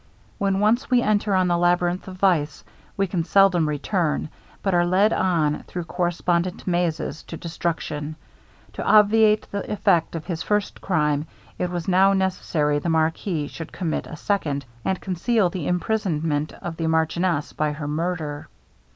When 0.39 0.59
once 0.59 0.89
we 0.89 1.03
enter 1.03 1.35
on 1.35 1.47
the 1.47 1.59
ladyrinth 1.59 2.07
of 2.07 2.15
vice, 2.15 2.63
we 2.97 3.05
can 3.05 3.23
seldom 3.23 3.69
return, 3.69 4.29
but 4.63 4.73
are 4.73 4.83
led 4.83 5.13
on, 5.13 5.61
through 5.67 5.83
correspondent 5.83 6.65
mazes, 6.65 7.21
to 7.25 7.37
destruction. 7.37 8.15
To 8.73 8.83
obviate 8.83 9.47
the 9.51 9.71
effect 9.71 10.15
of 10.15 10.25
his 10.25 10.41
first 10.41 10.81
crime, 10.81 11.27
it 11.59 11.69
was 11.69 11.87
now 11.87 12.13
necessary 12.13 12.79
the 12.79 12.89
marquis 12.89 13.45
should 13.45 13.71
commit 13.71 14.07
a 14.07 14.15
second, 14.17 14.65
and 14.83 14.99
conceal 14.99 15.51
the 15.51 15.67
imprisonment 15.67 16.51
of 16.63 16.77
the 16.77 16.87
marchioness 16.87 17.53
by 17.53 17.73
her 17.73 17.87
murder. 17.87 18.47